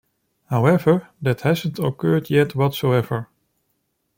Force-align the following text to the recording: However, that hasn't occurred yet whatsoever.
However, 0.47 1.09
that 1.21 1.41
hasn't 1.41 1.77
occurred 1.77 2.31
yet 2.31 2.55
whatsoever. 2.55 3.29